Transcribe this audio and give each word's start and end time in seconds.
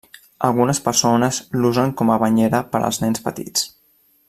Algunes 0.45 0.79
persones 0.87 1.41
l'usen 1.59 1.93
com 2.01 2.13
a 2.15 2.17
banyera 2.25 2.63
per 2.73 2.83
als 2.89 3.01
nens 3.05 3.25
petits. 3.31 3.69